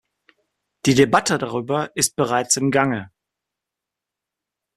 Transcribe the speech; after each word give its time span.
Die 0.87 0.95
Debatte 0.95 1.37
darüber 1.37 1.95
ist 1.95 2.15
bereits 2.15 2.55
im 2.57 2.71
Gange. 2.71 3.11